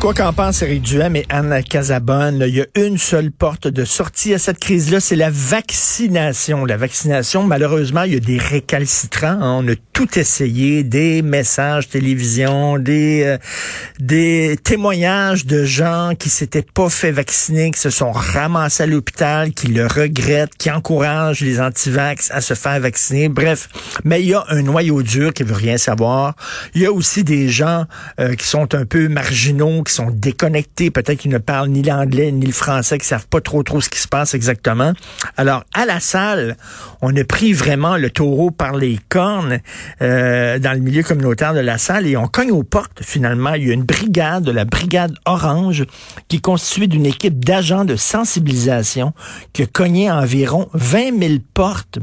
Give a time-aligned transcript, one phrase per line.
[0.00, 3.84] Quoi qu'en pense Éric Duhem et Anne Casabonne, il y a une seule porte de
[3.84, 6.64] sortie à cette crise-là, c'est la vaccination.
[6.64, 9.26] La vaccination, malheureusement, il y a des récalcitrants.
[9.26, 9.58] hein.
[9.64, 13.38] On a tout essayé, des messages télévision, des euh,
[13.98, 19.50] des témoignages de gens qui s'étaient pas fait vacciner, qui se sont ramassés à l'hôpital,
[19.52, 23.28] qui le regrettent, qui encouragent les antivax à se faire vacciner.
[23.28, 23.68] Bref,
[24.04, 26.36] mais il y a un noyau dur qui veut rien savoir.
[26.74, 27.86] Il y a aussi des gens
[28.20, 32.32] euh, qui sont un peu marginaux, qui sont déconnectés, peut-être qu'ils ne parlent ni l'anglais
[32.32, 34.92] ni le français, qui savent pas trop trop ce qui se passe exactement.
[35.36, 36.56] Alors à la salle,
[37.02, 39.60] on a pris vraiment le taureau par les cornes
[40.02, 43.54] euh, dans le milieu communautaire de la salle et on cogne aux portes finalement.
[43.54, 45.84] Il y a une brigade, la brigade Orange,
[46.28, 49.12] qui est constituée d'une équipe d'agents de sensibilisation
[49.52, 51.98] qui a cogné environ 20 000 portes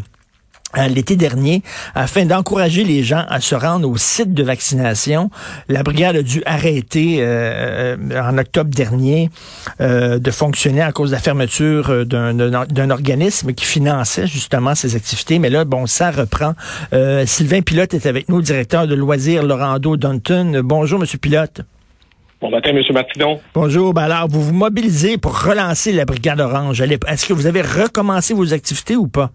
[0.87, 1.63] l'été dernier
[1.95, 5.29] afin d'encourager les gens à se rendre au site de vaccination.
[5.69, 9.29] La brigade a dû arrêter euh, euh, en octobre dernier
[9.81, 14.95] euh, de fonctionner à cause de la fermeture euh, d'un- organisme qui finançait justement ces
[14.95, 15.39] activités.
[15.39, 16.53] Mais là, bon, ça reprend.
[16.93, 20.61] Euh, Sylvain Pilote est avec nous, directeur de loisirs Laurando Dunton.
[20.63, 21.61] Bonjour, Monsieur Pilote.
[22.41, 22.81] Bon matin, M.
[22.93, 23.39] Martinon.
[23.53, 23.93] Bonjour.
[23.93, 26.81] Ben alors, vous vous mobilisez pour relancer la brigade orange.
[26.81, 29.31] Est-ce que vous avez recommencé vos activités ou pas?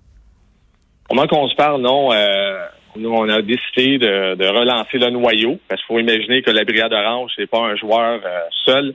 [1.10, 2.12] Comment qu'on se parle, non?
[2.12, 2.64] euh,
[2.96, 6.64] nous, on a décidé de, de relancer le noyau, parce qu'il faut imaginer que la
[6.64, 8.94] Brigade Orange, c'est pas un joueur euh, seul.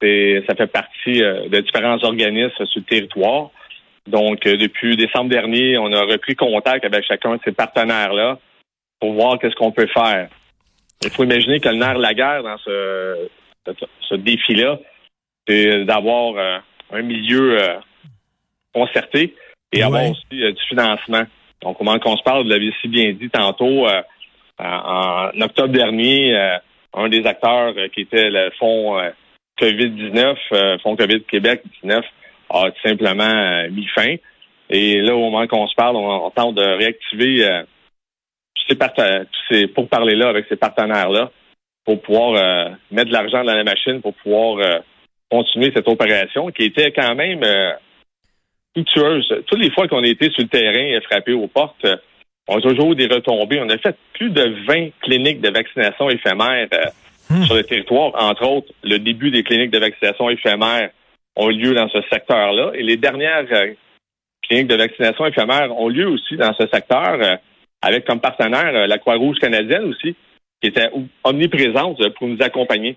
[0.00, 3.50] C'est, ça fait partie euh, de différents organismes sur le territoire.
[4.06, 8.38] Donc, euh, depuis décembre dernier, on a repris contact avec chacun de ces partenaires-là
[9.00, 10.28] pour voir qu'est-ce qu'on peut faire.
[11.02, 13.28] Il faut imaginer que le nerf de la guerre dans ce,
[13.66, 14.78] ce, ce défi-là,
[15.46, 16.58] c'est d'avoir euh,
[16.92, 17.74] un milieu euh,
[18.74, 19.34] concerté
[19.72, 19.84] et Ouais.
[19.84, 21.24] avoir aussi euh, du financement.
[21.62, 24.02] Donc, comment qu'on se parle, vous l'avez si bien dit tantôt, euh,
[24.58, 26.56] en, en octobre dernier, euh,
[26.94, 29.10] un des acteurs euh, qui était le fonds euh,
[29.60, 32.04] COVID-19, euh, fonds COVID Québec 19,
[32.50, 34.16] a tout simplement euh, mis fin.
[34.70, 37.62] Et là, au moment qu'on se parle, on, tente de réactiver euh,
[38.54, 41.30] tous ces, ces pour parler là avec ces partenaires-là
[41.84, 44.78] pour pouvoir euh, mettre de l'argent dans la machine pour pouvoir euh,
[45.30, 47.72] continuer cette opération qui était quand même euh,
[48.84, 49.42] fructueuse.
[49.46, 51.96] Toutes les fois qu'on a été sur le terrain et frappé aux portes, euh,
[52.48, 53.60] on a toujours eu des retombées.
[53.60, 56.86] On a fait plus de 20 cliniques de vaccination éphémères euh,
[57.30, 57.42] Hmm.
[57.44, 58.12] sur le territoire.
[58.14, 60.90] Entre autres, le début des cliniques de vaccination éphémères
[61.36, 62.72] ont lieu dans ce secteur-là.
[62.74, 63.74] Et les dernières euh,
[64.42, 67.36] cliniques de vaccination éphémères ont lieu aussi dans ce secteur, euh,
[67.82, 70.16] avec comme partenaire la Croix-Rouge canadienne aussi,
[70.60, 70.88] qui était
[71.22, 72.96] omniprésente pour nous accompagner.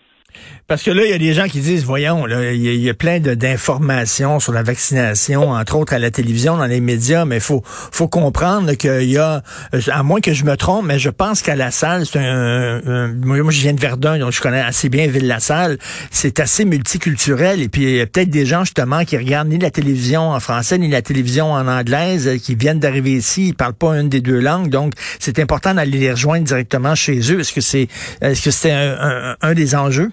[0.67, 3.19] Parce que là, il y a des gens qui disent, voyons, il y, a- plein
[3.19, 8.07] d'informations sur la vaccination, entre autres à la télévision, dans les médias, mais faut, faut
[8.07, 9.43] comprendre qu'il y a,
[9.91, 13.13] à moins que je me trompe, mais je pense qu'à la salle, c'est un, un-
[13.13, 15.77] moi, je viens de Verdun, donc je connais assez bien Ville-la-Salle,
[16.11, 19.57] c'est assez multiculturel, et puis il y a peut-être des gens, justement, qui regardent ni
[19.59, 23.55] la télévision en français, ni la télévision en anglaise, euh, qui viennent d'arriver ici, ils
[23.55, 27.39] parlent pas une des deux langues, donc c'est important d'aller les rejoindre directement chez eux.
[27.41, 27.87] Est-ce que c'est,
[28.21, 30.11] est-ce que c'est un- un des enjeux?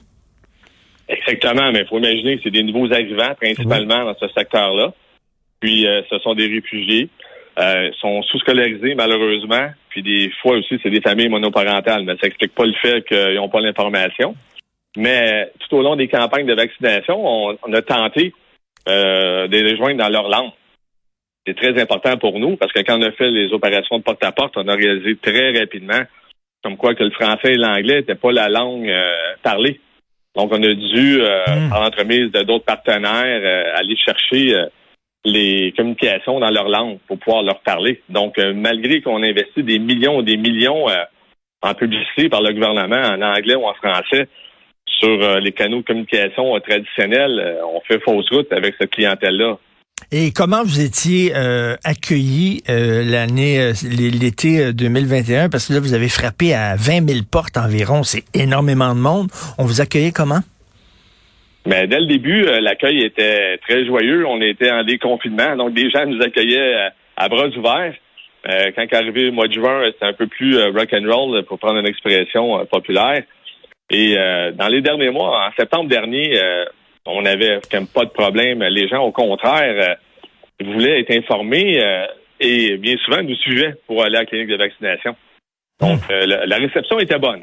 [1.08, 4.92] Exactement, mais il faut imaginer que c'est des nouveaux arrivants principalement dans ce secteur-là.
[5.60, 7.08] Puis euh, ce sont des réfugiés.
[7.58, 9.70] Euh, sont sous-scolarisés malheureusement.
[9.88, 13.34] Puis des fois aussi, c'est des familles monoparentales, mais ça explique pas le fait qu'ils
[13.34, 14.36] n'ont pas l'information.
[14.96, 18.32] Mais tout au long des campagnes de vaccination, on, on a tenté
[18.88, 20.52] euh, de les rejoindre dans leur langue.
[21.46, 24.56] C'est très important pour nous parce que quand on a fait les opérations de porte-à-porte,
[24.56, 26.02] on a réalisé très rapidement
[26.62, 29.80] comme quoi que le français et l'anglais n'étaient pas la langue euh, parlée.
[30.38, 31.68] Donc, on a dû, euh, Mm.
[31.68, 34.66] par l'entremise de d'autres partenaires, euh, aller chercher euh,
[35.24, 38.00] les communications dans leur langue pour pouvoir leur parler.
[38.08, 40.86] Donc, euh, malgré qu'on investit des millions et des millions
[41.60, 44.28] en publicité par le gouvernement en anglais ou en français
[44.86, 49.58] sur les canaux de communication traditionnels, on fait fausse route avec cette clientèle-là.
[50.10, 55.50] Et comment vous étiez euh, accueilli euh, euh, l'été euh, 2021?
[55.50, 58.02] Parce que là, vous avez frappé à 20 000 portes environ.
[58.02, 59.28] C'est énormément de monde.
[59.58, 60.40] On vous accueillait comment?
[61.66, 64.26] Mais dès le début, euh, l'accueil était très joyeux.
[64.26, 67.94] On était en déconfinement, donc des gens nous accueillaient euh, à bras ouverts.
[68.48, 71.12] Euh, quand est arrivé le mois de juin, c'était un peu plus euh, rock and
[71.12, 73.22] roll, pour prendre une expression euh, populaire.
[73.90, 76.64] Et euh, dans les derniers mois, en septembre dernier, euh,
[77.08, 78.62] on n'avait quand même pas de problème.
[78.62, 79.96] Les gens, au contraire,
[80.60, 82.06] euh, voulaient être informés euh,
[82.40, 85.16] et bien souvent nous suivaient pour aller à la clinique de vaccination.
[85.80, 87.42] Donc, euh, la, la réception était bonne.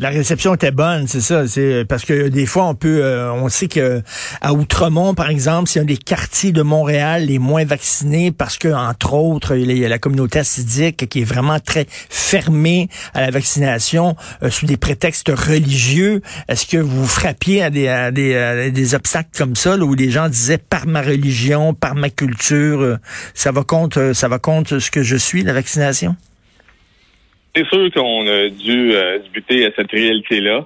[0.00, 1.48] La réception était bonne, c'est ça.
[1.48, 4.00] C'est parce que des fois on peut, euh, on sait que
[4.40, 8.68] à Outremont, par exemple, c'est un des quartiers de Montréal les moins vaccinés parce que
[8.68, 13.32] entre autres, il y a la communauté assidique qui est vraiment très fermée à la
[13.32, 14.14] vaccination
[14.44, 16.22] euh, sous des prétextes religieux.
[16.48, 20.28] Est-ce que vous frappiez à des, à des, obstacles comme ça, là, où les gens
[20.28, 22.98] disaient par ma religion, par ma culture, euh,
[23.34, 26.14] ça va contre, ça va contre ce que je suis, la vaccination?
[27.58, 30.64] C'est sûr qu'on a dû euh, débuter à cette réalité-là,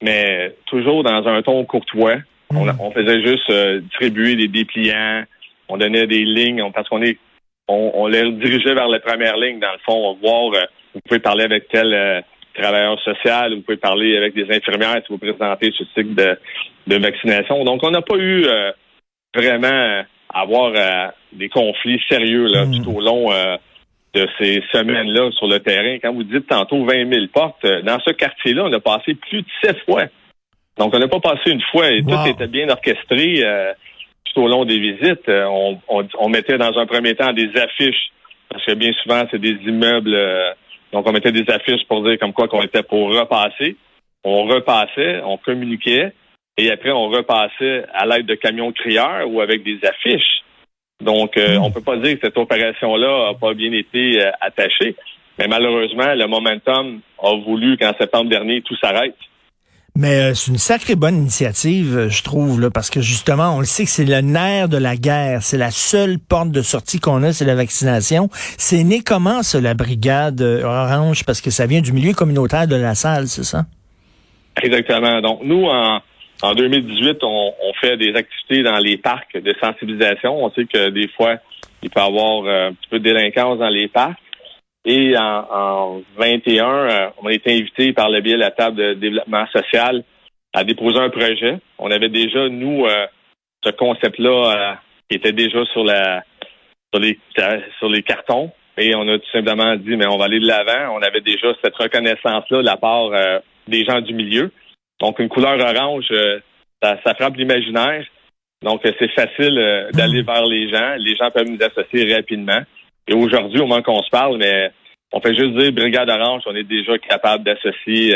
[0.00, 2.18] mais toujours dans un ton courtois.
[2.50, 2.92] On, hmm.
[2.94, 5.24] faisait juste euh, distribuer des dépliants,
[5.68, 7.18] on donnait des lignes, parce qu'on est,
[7.66, 11.18] on, les dirigeait vers la première ligne, dans le fond, on voir, euh, vous pouvez
[11.18, 12.24] parler avec tel
[12.54, 16.38] travailleur social, vous pouvez parler avec des infirmières si vous présentez ce cycle de,
[16.86, 17.64] de vaccination.
[17.64, 18.44] Donc, on n'a pas eu
[19.34, 22.82] vraiment à avoir des conflits sérieux là, hmm.
[22.84, 23.30] tout au long
[24.14, 25.98] de ces semaines-là sur le terrain.
[26.02, 29.42] Quand vous dites tantôt 20 000 portes, euh, dans ce quartier-là, on a passé plus
[29.42, 30.04] de sept fois.
[30.78, 33.72] Donc, on n'a pas passé une fois et tout était bien orchestré euh,
[34.24, 35.28] tout au long des visites.
[35.28, 38.10] Euh, on, mettait dans un premier temps des affiches,
[38.48, 40.16] parce que bien souvent, c'est des immeubles.
[40.92, 43.76] donc, on mettait des affiches pour dire comme quoi qu'on était pour repasser.
[44.24, 46.12] On repassait, on communiquait,
[46.56, 50.42] et après, on repassait à l'aide de camions crieurs ou avec des affiches.
[51.00, 51.62] Donc, euh, hmm.
[51.62, 54.96] on peut pas dire que cette opération-là n'a pas bien été euh, attachée.
[55.38, 59.16] Mais malheureusement, le momentum a voulu qu'en septembre dernier, tout s'arrête.
[59.96, 63.66] Mais euh, c'est une sacrée bonne initiative, je trouve, là, parce que justement, on le
[63.66, 65.42] sait que c'est le nerf de la guerre.
[65.42, 68.28] C'est la seule porte de sortie qu'on a, c'est la vaccination.
[68.32, 71.24] C'est né comment, ça, la brigade orange?
[71.24, 73.64] Parce que ça vient du milieu communautaire de la salle, c'est ça?
[74.62, 75.20] Exactement.
[75.20, 76.00] Donc, nous, en,
[76.42, 80.42] en 2018, on, fait des activités dans les parcs de sensibilisation.
[80.42, 81.36] On sait que des fois,
[81.82, 84.18] il peut y avoir euh, un petit peu de délinquance dans les parcs.
[84.86, 88.76] Et en, en 21, euh, on a été invité par le biais de la table
[88.76, 90.02] de développement social
[90.54, 91.58] à déposer un projet.
[91.78, 93.06] On avait déjà, nous, euh,
[93.62, 96.22] ce concept-là qui était déjà sur la
[96.92, 97.18] sur les
[97.78, 98.50] sur les cartons.
[98.78, 100.96] Et on a tout simplement dit, mais on va aller de l'avant.
[100.96, 103.10] On avait déjà cette reconnaissance-là de la part
[103.68, 104.50] des gens du milieu.
[105.00, 106.40] Donc, une couleur orange, euh,
[106.82, 108.04] ça, ça frappe l'imaginaire.
[108.62, 110.94] Donc, euh, c'est facile euh, d'aller vers les gens.
[110.98, 112.60] Les gens peuvent nous associer rapidement.
[113.08, 114.70] Et aujourd'hui, au moment qu'on se parle, mais
[115.12, 118.14] on fait juste dire Brigade Orange, on est déjà capable d'associer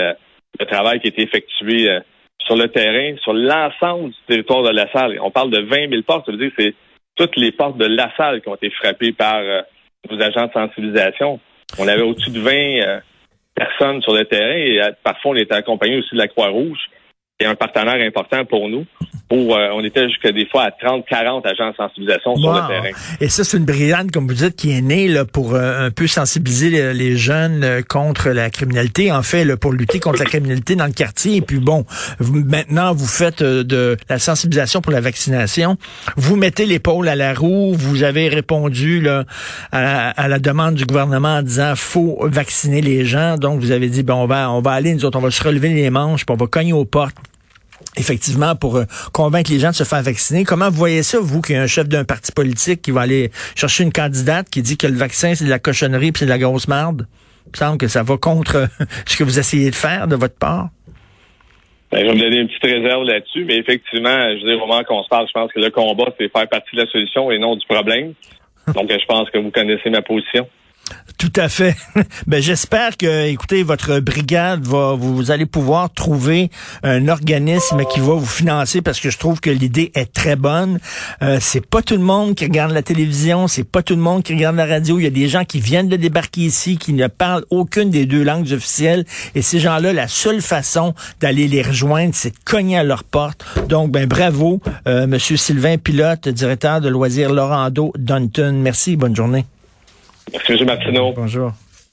[0.61, 1.89] le travail qui a été effectué
[2.39, 5.19] sur le terrain, sur l'ensemble du territoire de la salle.
[5.21, 6.27] On parle de 20 000 portes.
[6.27, 6.75] Ça veut dire que c'est
[7.17, 9.43] toutes les portes de la salle qui ont été frappées par
[10.09, 11.41] nos agents de sensibilisation.
[11.81, 13.01] On avait au-dessus de 20
[13.55, 16.79] personnes sur le terrain et euh, parfois on était accompagné aussi de la Croix-Rouge,
[17.39, 18.87] qui est un partenaire important pour nous.
[19.35, 22.97] Euh, on était jusqu'à des fois à 30, 40 agents de sensibilisation sur le terrain.
[23.21, 25.91] Et ça, c'est une brigade, comme vous dites, qui est née là, pour euh, un
[25.91, 30.25] peu sensibiliser les, jeunes euh, contre la criminalité, en fait, là, pour lutter contre la
[30.25, 31.37] criminalité dans le quartier.
[31.37, 31.85] Et puis bon,
[32.21, 35.77] maintenant, vous faites de la sensibilisation pour la vaccination.
[36.17, 37.75] Vous mettez l'épaule à la roue.
[37.75, 39.25] Vous avez répondu là,
[39.73, 43.37] à, la demande du gouvernement en disant faut vacciner les gens.
[43.37, 45.43] Donc, vous avez dit, bon, on va, on va aller, nous autres, on va se
[45.43, 47.17] relever les manches, puis on va cogner aux portes
[47.97, 50.45] effectivement, pour euh, convaincre les gens de se faire vacciner.
[50.45, 53.31] Comment vous voyez ça, vous, qui êtes un chef d'un parti politique qui va aller
[53.55, 56.31] chercher une candidate qui dit que le vaccin, c'est de la cochonnerie puis c'est de
[56.31, 57.07] la grosse merde?
[57.47, 58.69] Il me semble que ça va contre
[59.07, 60.71] ce que vous essayez de faire de votre part.
[61.93, 64.67] Ben, je vais me donner une petite réserve là-dessus, mais effectivement, je veux dire, au
[64.67, 67.31] moment qu'on se parle, je pense que le combat, c'est faire partie de la solution
[67.31, 68.15] et non du problème.
[68.75, 70.49] Donc, je pense que vous connaissez ma position.
[71.19, 71.77] Tout à fait.
[72.27, 76.51] ben, j'espère que, écoutez, votre brigade va, vous allez pouvoir trouver
[76.83, 80.79] un organisme qui va vous financer parce que je trouve que l'idée est très bonne.
[81.23, 84.23] Euh, c'est pas tout le monde qui regarde la télévision, c'est pas tout le monde
[84.23, 84.99] qui regarde la radio.
[84.99, 88.07] Il y a des gens qui viennent de débarquer ici, qui ne parlent aucune des
[88.07, 89.05] deux langues officielles.
[89.35, 93.45] Et ces gens-là, la seule façon d'aller les rejoindre, c'est de cogner à leur porte.
[93.69, 98.61] Donc, ben, bravo, euh, Monsieur Sylvain Pilote, directeur de loisirs Laurando Dunton.
[98.61, 99.47] Merci, bonne journée.
[100.35, 100.67] Merci, M.
[100.67, 101.13] Martineau.
[101.13, 101.53] Bonjour.